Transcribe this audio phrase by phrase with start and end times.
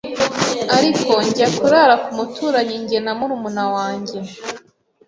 [0.77, 4.17] ariko njya kurara ku muturanyi njye na murumuna wanjye